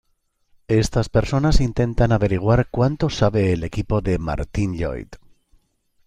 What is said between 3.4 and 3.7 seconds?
el